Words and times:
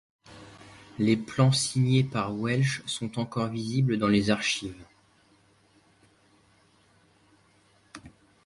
Les 0.97 1.15
plans 1.15 1.51
signés 1.51 2.03
par 2.03 2.33
Welsch 2.33 2.81
sont 2.87 3.19
encore 3.19 3.49
visibles 3.49 3.99
dans 3.99 4.07
les 4.07 4.31
archives. 4.31 4.83